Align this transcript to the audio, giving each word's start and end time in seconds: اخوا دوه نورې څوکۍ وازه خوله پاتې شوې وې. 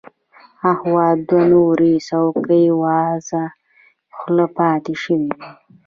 اخوا 0.71 1.07
دوه 1.27 1.41
نورې 1.51 1.93
څوکۍ 2.07 2.65
وازه 2.81 3.43
خوله 4.15 4.45
پاتې 4.57 4.93
شوې 5.01 5.19
وې. 5.37 5.49